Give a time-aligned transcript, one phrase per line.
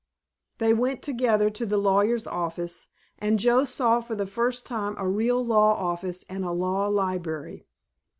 [0.57, 2.87] They went together to the lawyer's office,
[3.19, 7.67] and Joe saw for the first time a real law office and a law library.